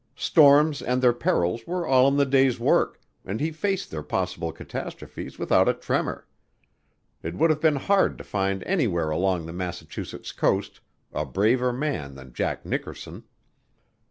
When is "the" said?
2.17-2.25, 9.45-9.53